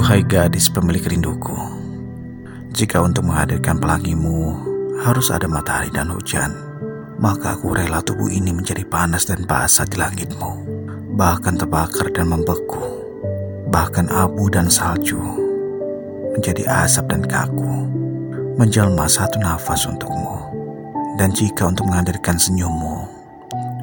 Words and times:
Hai 0.00 0.24
gadis 0.24 0.72
pemilik 0.72 1.04
rinduku 1.04 1.52
Jika 2.72 3.04
untuk 3.04 3.28
menghadirkan 3.28 3.76
pelangimu 3.76 4.56
Harus 5.04 5.28
ada 5.28 5.44
matahari 5.44 5.92
dan 5.92 6.08
hujan 6.08 6.56
Maka 7.20 7.54
aku 7.54 7.76
rela 7.76 8.00
tubuh 8.00 8.32
ini 8.32 8.48
menjadi 8.48 8.80
panas 8.88 9.28
dan 9.28 9.44
basah 9.44 9.84
di 9.84 10.00
langitmu 10.00 10.52
Bahkan 11.20 11.60
terbakar 11.60 12.08
dan 12.16 12.32
membeku 12.32 12.80
Bahkan 13.68 14.08
abu 14.08 14.48
dan 14.48 14.72
salju 14.72 15.20
Menjadi 16.32 16.64
asap 16.64 17.12
dan 17.12 17.22
kaku 17.28 17.70
Menjelma 18.56 19.04
satu 19.04 19.36
nafas 19.36 19.84
untukmu. 19.84 20.40
Dan 21.20 21.30
jika 21.36 21.68
untuk 21.68 21.86
menghadirkan 21.86 22.40
senyummu 22.40 23.04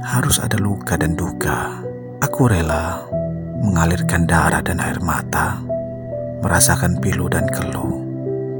Harus 0.02 0.42
ada 0.42 0.58
luka 0.58 0.98
dan 0.98 1.14
duka 1.14 1.78
Aku 2.26 2.50
rela 2.50 3.06
mengalirkan 3.58 4.30
darah 4.30 4.62
dan 4.62 4.78
air 4.78 5.02
mata, 5.02 5.58
merasakan 6.42 7.02
pilu 7.02 7.26
dan 7.26 7.50
keluh, 7.50 7.98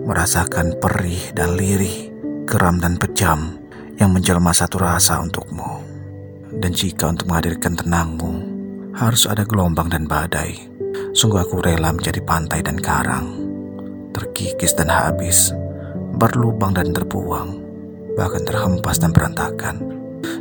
merasakan 0.10 0.78
perih 0.82 1.34
dan 1.38 1.54
lirih, 1.54 2.10
geram 2.50 2.82
dan 2.82 2.98
pejam 2.98 3.62
yang 4.02 4.14
menjelma 4.14 4.50
satu 4.50 4.82
rasa 4.82 5.22
untukmu. 5.22 5.86
Dan 6.58 6.74
jika 6.74 7.14
untuk 7.14 7.30
menghadirkan 7.30 7.78
tenangmu, 7.78 8.34
harus 8.98 9.30
ada 9.30 9.46
gelombang 9.46 9.94
dan 9.94 10.10
badai. 10.10 10.58
Sungguh 11.14 11.38
aku 11.38 11.62
rela 11.62 11.94
menjadi 11.94 12.18
pantai 12.26 12.66
dan 12.66 12.82
karang, 12.82 13.46
terkikis 14.10 14.74
dan 14.74 14.90
habis, 14.90 15.54
berlubang 16.18 16.74
dan 16.74 16.90
terbuang, 16.90 17.62
bahkan 18.18 18.42
terhempas 18.42 18.98
dan 18.98 19.14
berantakan, 19.14 19.78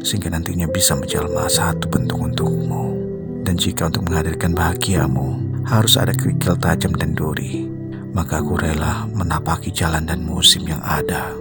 sehingga 0.00 0.32
nantinya 0.32 0.64
bisa 0.72 0.96
menjelma 0.96 1.52
satu 1.52 1.84
bentuk 1.92 2.16
untukmu. 2.16 2.96
Dan 3.44 3.60
jika 3.60 3.92
untuk 3.92 4.08
menghadirkan 4.10 4.56
bahagiamu 4.56 5.55
harus 5.66 5.98
ada 5.98 6.14
kerikil 6.14 6.54
tajam 6.62 6.94
dan 6.94 7.18
duri, 7.18 7.66
maka 8.14 8.38
aku 8.38 8.54
rela 8.54 9.10
menapaki 9.10 9.74
jalan 9.74 10.06
dan 10.06 10.22
musim 10.22 10.62
yang 10.62 10.78
ada, 10.80 11.34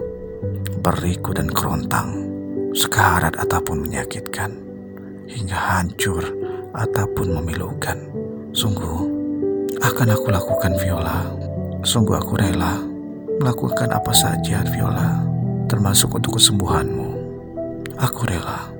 beriku 0.82 1.30
dan 1.30 1.46
kerontang, 1.46 2.26
sekarat 2.74 3.38
ataupun 3.38 3.86
menyakitkan, 3.86 4.50
hingga 5.30 5.54
hancur 5.54 6.26
ataupun 6.74 7.38
memilukan. 7.38 7.96
Sungguh, 8.50 8.98
akan 9.78 10.08
aku 10.10 10.26
lakukan 10.34 10.74
Viola. 10.82 11.30
Sungguh 11.86 12.18
aku 12.18 12.34
rela 12.34 12.82
melakukan 13.38 13.94
apa 13.94 14.10
saja 14.10 14.66
Viola, 14.66 15.22
termasuk 15.70 16.18
untuk 16.18 16.42
kesembuhanmu. 16.42 17.08
Aku 17.94 18.26
rela 18.26 18.74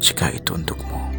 jika 0.00 0.32
itu 0.32 0.56
untukmu. 0.56 1.15